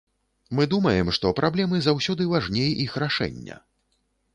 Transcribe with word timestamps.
Мы 0.59 0.65
думаем, 0.71 1.11
што 1.19 1.35
праблемы 1.41 1.77
заўсёды 1.91 2.29
важней 2.35 2.77
іх 2.89 3.01
рашэння. 3.05 3.65